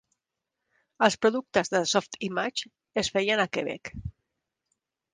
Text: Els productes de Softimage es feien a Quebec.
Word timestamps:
Els 1.07 1.17
productes 1.25 1.71
de 1.75 1.83
Softimage 1.93 2.73
es 3.05 3.15
feien 3.19 3.45
a 3.45 3.49
Quebec. 3.59 3.97